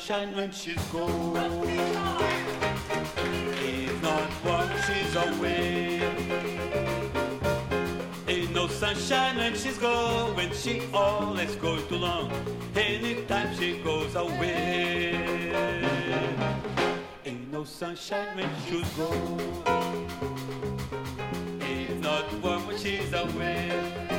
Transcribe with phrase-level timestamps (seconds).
[0.00, 1.36] sunshine when she's gone.
[3.62, 6.00] It's not warm, she's away.
[8.26, 12.32] Ain't no sunshine when she's gone, when she always goes too long.
[12.74, 15.52] Anytime she goes away.
[17.26, 19.40] Ain't no sunshine when she's gone.
[21.60, 24.09] It's not warm when she's away.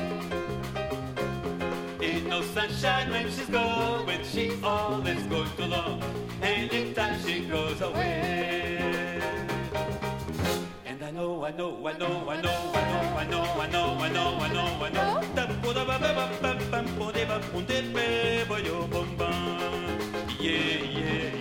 [2.31, 5.49] No sunshine when she's gone, when she always goes.
[6.41, 9.20] And anytime she goes away.
[10.85, 13.98] And I know, I know, I know, I know, I know, I know, I know,
[13.99, 15.21] I know, I know, I know.
[20.40, 21.41] Yeah, yeah.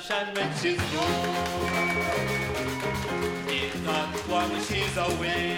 [0.00, 1.86] Sunshine when she's gone.
[3.46, 5.56] It's not warm when she's away.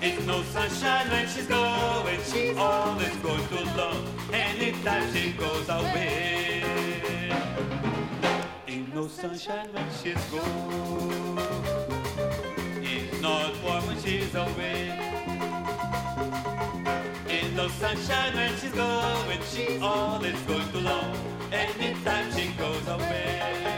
[0.00, 2.20] It's no sunshine when she's going.
[2.32, 4.06] She always goes too long.
[4.32, 6.62] Anytime she goes away.
[8.66, 11.38] Ain't no sunshine when she's gone.
[12.82, 14.98] It's not warm when she's away.
[17.28, 19.40] Ain't no sunshine when she's going.
[19.52, 21.37] She always goes too long.
[21.52, 23.77] Anytime she goes away.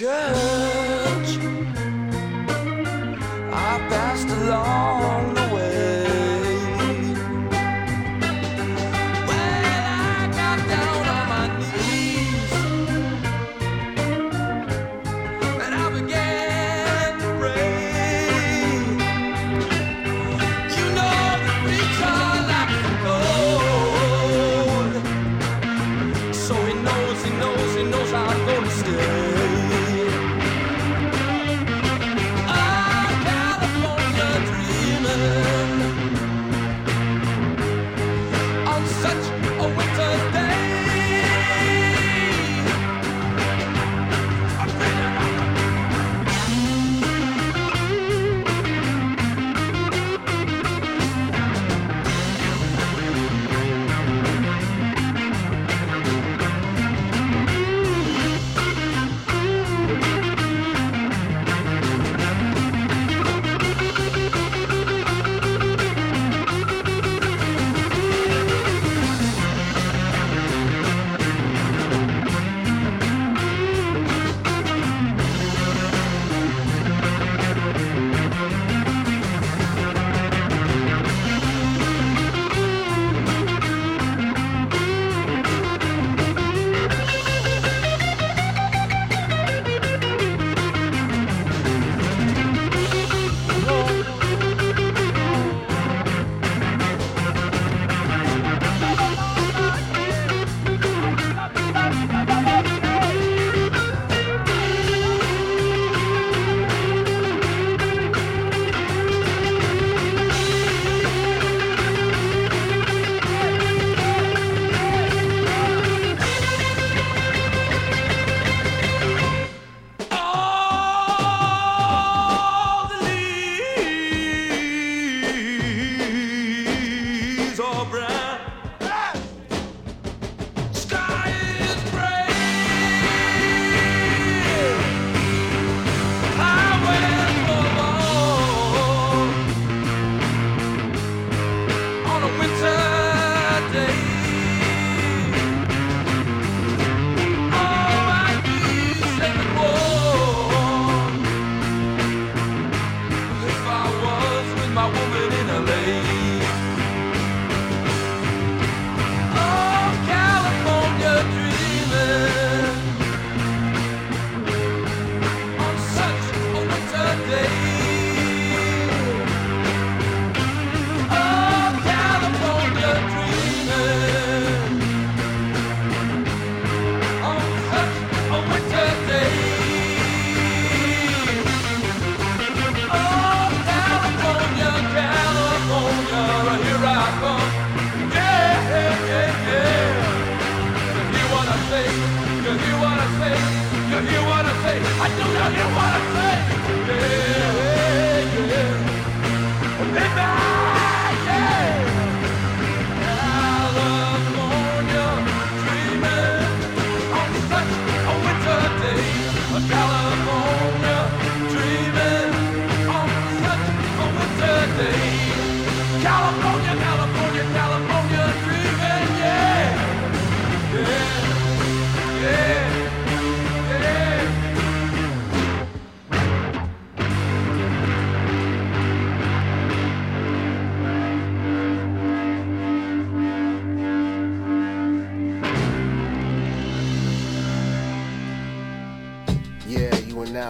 [0.00, 1.36] church.
[3.52, 4.99] I passed along.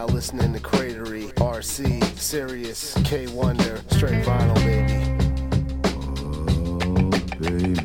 [0.05, 5.11] Listening to Cratery, RC, Sirius, K Wonder, straight vinyl, baby.
[6.83, 7.09] Oh,
[7.39, 7.80] baby.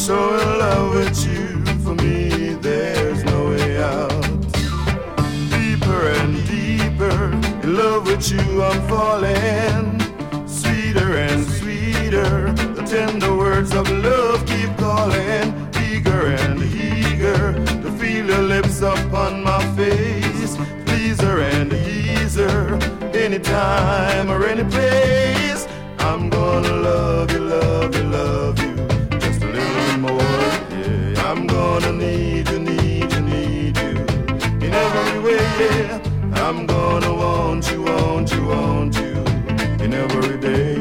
[0.00, 1.62] So in love with you.
[1.84, 4.22] For me, there's no way out.
[5.50, 7.18] Deeper and deeper
[7.62, 10.00] in love with you, I'm falling.
[10.48, 15.46] Sweeter and sweeter, the tender words of love keep calling.
[15.84, 20.56] Eager and eager to feel your lips upon my face.
[20.86, 22.74] Pleaser and easer,
[23.14, 25.68] anytime or any place.
[25.98, 27.89] I'm gonna love you, love
[35.62, 39.12] I'm gonna want you, want you, want you
[39.84, 40.76] in every day.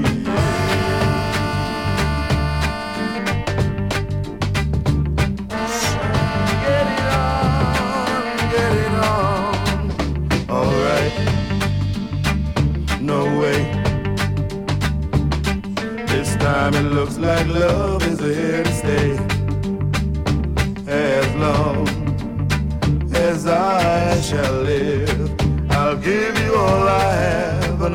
[6.63, 8.23] Get it on,
[8.55, 10.49] get it on.
[10.49, 11.13] All right,
[13.01, 13.59] no way.
[16.07, 18.08] This time it looks like love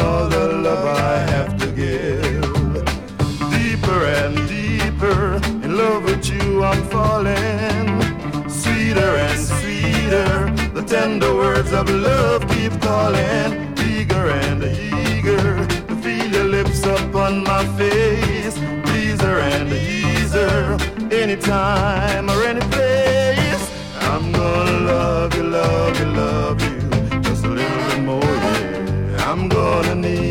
[0.00, 2.42] all the love I have to give.
[3.50, 7.86] Deeper and deeper in love with you, I'm falling.
[8.48, 13.74] Sweeter and sweeter, the tender words of love keep calling.
[13.78, 18.56] Eager and eager to feel your lips upon my face.
[18.86, 20.78] Pleaser and easer,
[21.12, 22.93] anytime or any place.
[29.36, 30.23] I'm gonna need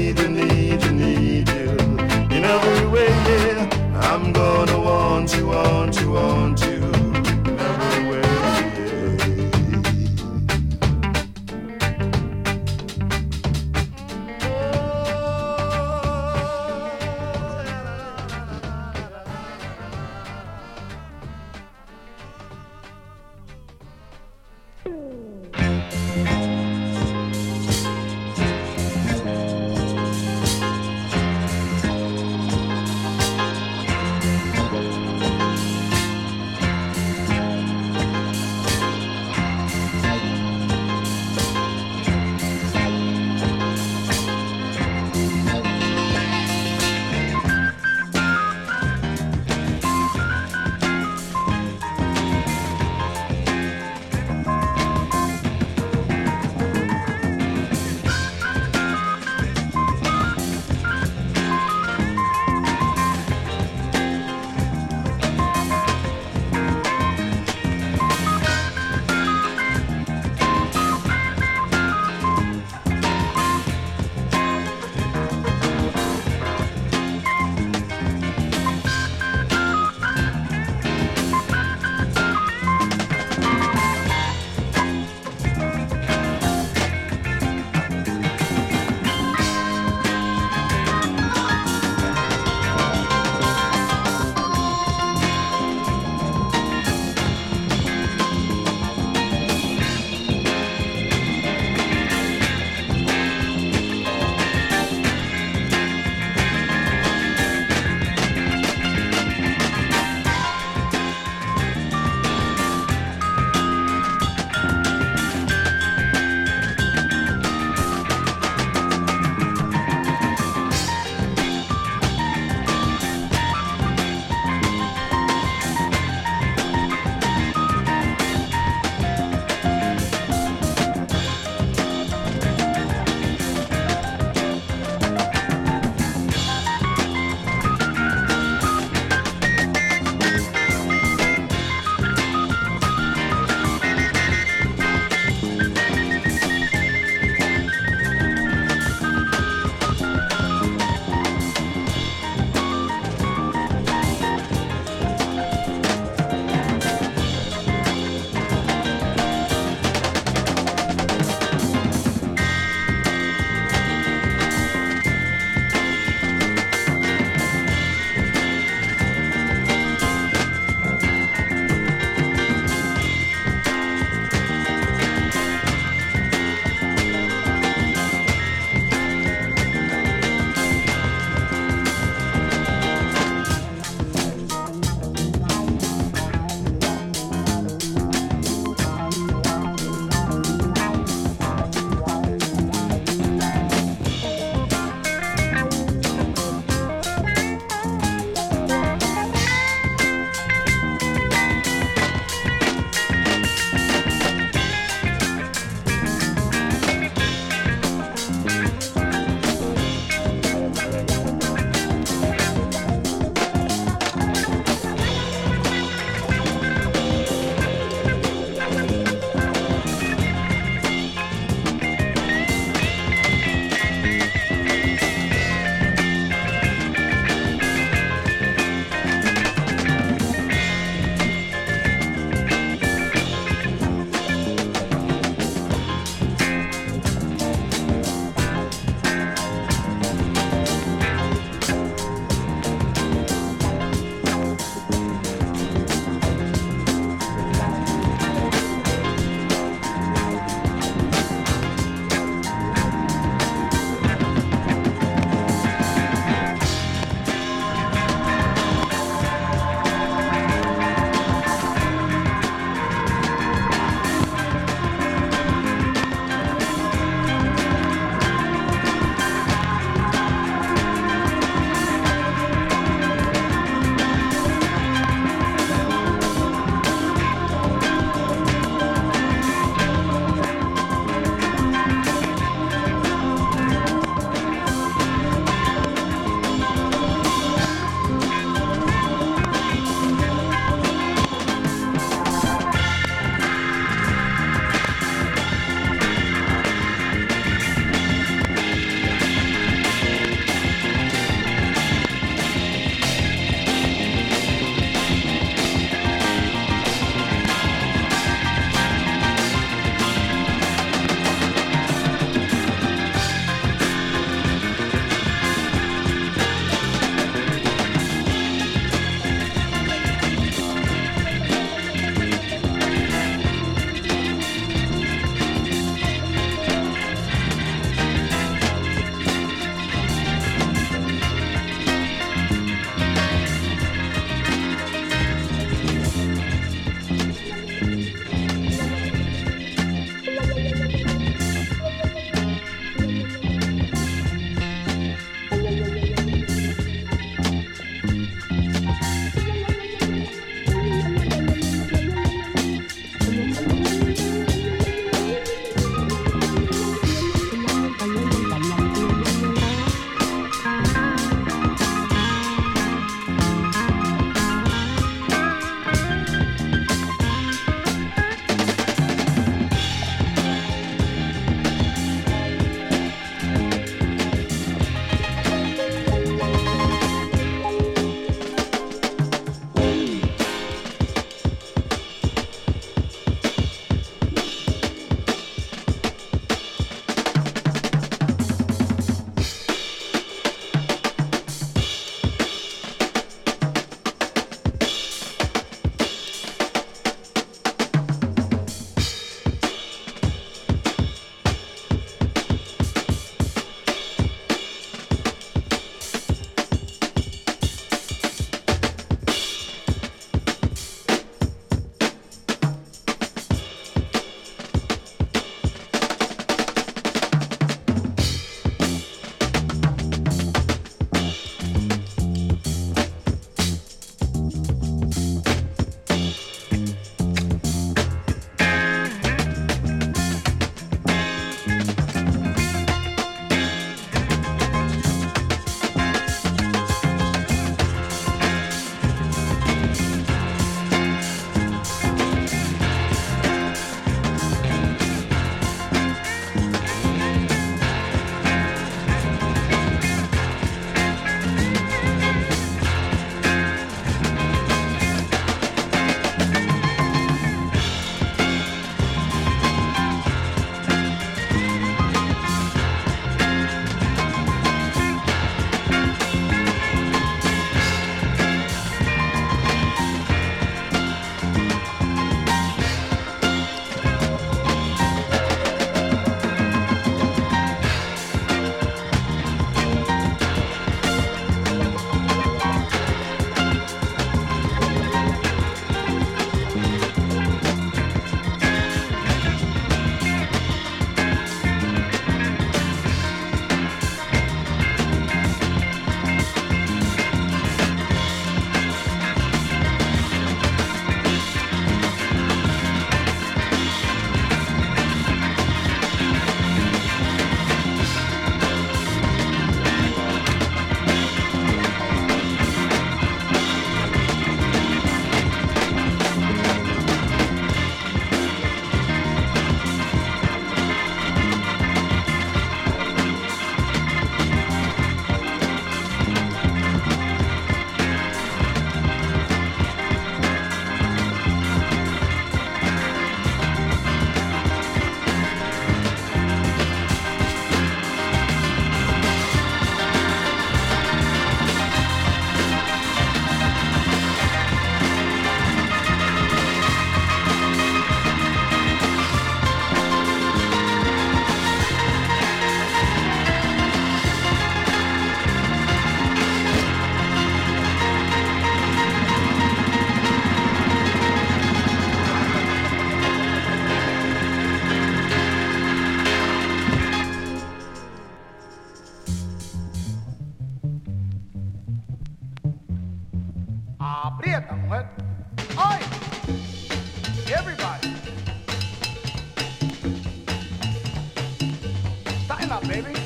[582.87, 583.22] baby.